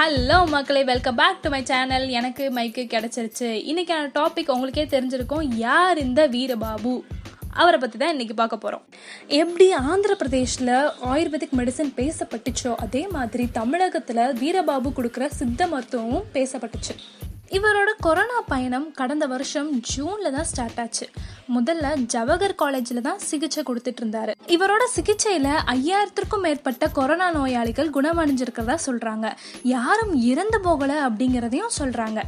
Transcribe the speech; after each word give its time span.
Hello 0.00 0.46
மக்களே. 0.46 0.84
Welcome 0.84 1.14
back 1.14 1.40
to 1.42 1.48
my 1.50 1.64
channel 1.64 2.08
எனக்கு 2.08 2.52
மைக்கு 2.54 2.84
கிடச்சிருச்சு. 2.92 3.48
இன்றைக்கான 3.70 4.04
டாபிக் 4.14 4.50
உங்களுக்கே 4.50 4.84
தெரிஞ்சிருக்கும். 4.84 5.42
யார் 5.54 5.98
இந்த 5.98 6.28
வீரபாபு? 6.28 7.00
அவரை 7.50 7.80
பற்றி 7.80 7.98
தான் 7.98 8.16
இன்றைக்கி 8.16 8.32
பார்க்க 8.32 8.56
போகிறோம் 8.56 8.86
எப்படி 9.26 9.72
ஆந்திர 9.72 10.16
பிரதேஷில் 10.22 10.92
ஆயுர்வேதிக் 11.12 11.56
மெடிசன் 11.56 11.92
பேசப்பட்டுச்சோ? 11.96 12.74
அதே 12.74 13.06
மாதிரி 13.06 13.50
தமிழகத்தில் 13.50 14.16
வீரபாபு 14.16 14.90
கொடுக்குற 14.96 15.26
சித்த 15.26 15.66
மருத்துவமும் 15.66 16.24
பேசப்பட்டுச்சு. 16.32 16.94
இவரோட 17.50 17.90
கொரோனா 17.98 18.40
பயணம் 18.46 18.92
கடந்த 18.92 19.26
வருஷம் 19.26 19.80
ஜூனில் 19.80 20.32
தான் 20.32 20.44
ஸ்டார்ட் 20.44 20.80
ஆச்சு. 20.80 21.08
முதல்ல 21.56 21.86
ஜவஹர் 22.14 22.54
காலேஜில் 22.62 23.02
தான் 23.06 23.20
சிகிச்சை 23.28 23.62
கொடுத்துட்டு 23.68 24.00
இருந்தாரு. 24.02 24.32
இவரோட 24.56 24.82
சிகிச்சையில் 24.96 25.50
ஐயாயிரத்திற்கும் 25.74 26.44
மேற்பட்ட 26.46 26.88
கொரோனா 26.98 27.28
நோயாளிகள் 27.36 27.92
குணமடைஞ்சிருக்கிறதா 27.96 28.76
சொல்கிறாங்க 28.86 29.26
யாரும் 29.74 30.14
இறந்து 30.30 30.60
போகலை 30.66 30.98
அப்படிங்கிறதையும் 31.08 31.76
சொல்கிறாங்க 31.80 32.22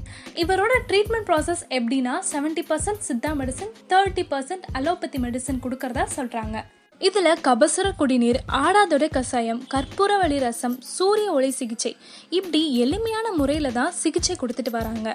இவரோட 0.44 0.74
ட்ரீட்மெண்ட் 0.90 1.28
ப்ராசஸ் 1.30 1.64
எப்படின்னா 1.78 2.14
seventy 2.32 2.64
percent 2.70 3.02
Siddha 3.08 3.32
medicine 3.40 3.74
thirty 3.88 4.26
percent 4.34 4.68
allopathy 4.80 5.20
medicine 5.26 5.64
கொடுக்கறதா 5.66 6.06
சொல்கிறாங்க 6.18 6.58
இதில் 7.00 7.38
கபசுர 7.46 7.86
குடிநீர் 8.00 8.38
ஆடாதொடை 8.58 9.06
கஷாயம் 9.14 9.60
கற்பூரவழி 9.72 10.36
ரசம் 10.44 10.76
சூரிய 10.96 11.28
ஒளி 11.32 11.50
சிகிச்சை 11.50 11.92
இப்படி 12.38 12.60
எளிமையான 12.82 13.26
முறையில் 13.38 13.76
தான் 13.78 13.94
சிகிச்சை 14.02 14.36
கொடுத்துட்டு 14.36 14.72
வராங்க. 14.76 15.08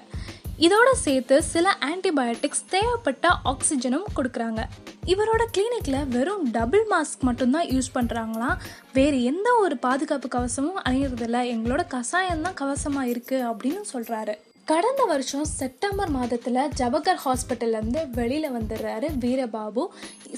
இதோட 0.59 0.91
சேர்த்து 0.93 1.43
சில 1.43 1.77
ஆன்டிபயோட்டிக்ஸ் 1.85 2.65
தேவைப்பட்ட 2.70 3.29
ஆக்சிஜனும் 3.45 4.07
கொடுக்குறாங்க. 4.15 4.63
இவரோட 5.05 5.45
கிளினிக்ல 5.57 6.07
வெறும் 6.07 6.52
டபுள் 6.52 6.88
மாஸ்க் 6.89 7.20
மட்டும்தான் 7.20 7.65
யூஸ் 7.65 7.95
பண்றாங்களாம் 7.95 8.57
வேறு 8.93 9.23
எந்த 9.23 9.53
ஒரு 9.53 9.77
பாதுகாப்பு 9.77 10.27
கவசமும் 10.27 10.81
அணியறதில்ல. 10.85 11.37
எங்களோட 11.54 11.84
கஷாயம்தான் 11.93 12.54
கவசமாக 12.54 12.76
கவசமா 12.93 13.01
இருக்கு 13.01 13.43
அப்படின்னு 13.49 13.82
சொல்றாரு. 13.93 14.34
கடந்த 14.65 15.04
வருஷம் 15.04 15.45
செப்டம்பர் 15.45 16.09
மாதத்தில் 16.09 16.70
ஜவஹர் 16.77 17.20
ஹாஸ்பிட்டல்லேருந்து 17.26 18.10
வெளியில் 18.10 18.51
வந்துடுறாரு 18.51 19.07
வீரபாபு. 19.20 19.85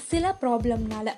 சில 0.07 0.35
ப்ராப்ளம்னால 0.41 1.13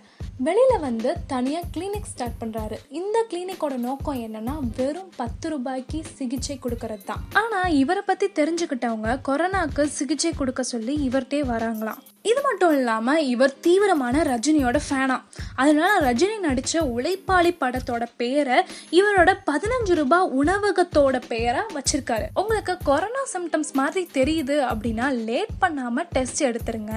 வெளியில் 0.45 0.83
வந்து 0.85 1.09
தனியாக 1.31 1.67
கிளினிக் 1.73 2.07
ஸ்டார்ட் 2.11 2.37
பண்ணுறாரு 2.41 2.77
இந்த 2.99 3.17
கிளினிக்கோட 3.31 3.75
நோக்கம் 3.87 4.21
என்னன்னா 4.25 4.53
வெறும் 4.77 5.11
பத்து 5.19 5.49
ரூபாய்க்கு 5.49 5.99
சிகிச்சை 6.17 6.55
கொடுக்கறது 6.63 7.03
தான். 7.09 7.21
ஆனால் 7.41 7.75
இவரை 7.81 8.03
பற்றி 8.05 8.27
தெரிஞ்சுக்கிட்டவங்க 8.39 9.11
கொரோனாக்கு 9.27 9.83
சிகிச்சை 9.97 10.31
கொடுக்க 10.39 10.63
சொல்லி 10.63 10.95
இவர்கிட்டே 11.09 11.41
வராங்களாம். 11.53 12.01
இது 12.25 12.41
மட்டும் 12.47 12.73
இல்லாமல் 12.77 13.21
இவர் 13.25 13.53
தீவிரமான 13.65 14.23
ரஜினியோட 14.23 14.79
ஃபேனா 14.87 15.15
அதனால 15.55 15.91
ரஜினி 16.07 16.35
நடித்த 16.45 16.83
உழைப்பாளி 16.95 17.51
படத்தோட 17.61 18.03
பேரை 18.19 18.57
இவரோட 18.99 19.31
பதினஞ்சு 19.49 19.93
ரூபாய் 19.99 20.29
உணவகத்தோட 20.41 21.15
பெயரா 21.31 21.63
வச்சிருக்காரு. 21.77 22.25
உங்களுக்கு 22.33 22.77
கொரோனா 22.83 23.23
சிம்டம்ஸ் 23.33 23.73
மாதிரி 23.73 24.03
தெரியுது 24.17 24.57
அப்படின்னா 24.69 25.07
லேட் 25.27 25.53
பண்ணாமல் 25.59 26.07
டெஸ்ட் 26.13 26.41
எடுத்துருங்க. 26.49 26.93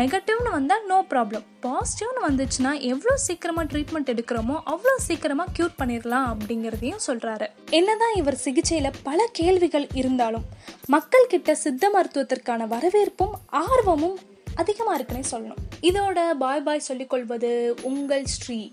நெகட்டிவ்னு 0.00 0.52
வந்தால் 0.58 0.84
நோ 0.90 0.98
ப்ராப்ளம் 1.12 1.46
பாசிட்டிவ்னு 1.66 2.22
வந்துச்சுன்னா 2.28 2.72
எவ்வளோ 2.90 3.16
சீக்கிரமாக 3.26 3.68
ட்ரீட்மெண்ட் 3.72 4.12
எடுக்கிறோமோ 4.14 4.56
அவ்வளோ 4.74 4.96
சீக்கிரமாக 5.08 5.52
க்யூர் 5.58 5.78
பண்ணிடலாம் 5.80 6.28
அப்படிங்கிறதையும் 6.32 7.02
சொல்கிறாரு 7.06 7.48
என்னதான் 7.70 8.14
இவர் 8.16 8.42
சிகிச்சையில் 8.44 8.96
பல 9.02 9.26
கேள்விகள் 9.32 9.88
இருந்தாலும் 9.94 10.46
மக்கள்கிட்ட 10.90 11.52
சித்த 11.64 11.90
மருத்துவத்திற்கான 11.96 12.66
வரவேற்பும் 12.66 13.34
ஆர்வமும் 13.64 14.16
அதிகமாக 14.54 15.02
இருக்குன்னே 15.02 15.22
சொல்லணும். 15.30 15.62
இதோட 15.82 16.30
பாய் 16.30 16.62
பாய் 16.62 16.78
சொல்லிக்கொள்வது 16.78 17.74
உங்கள் 17.82 18.24
ஸ்ரீ. 18.24 18.70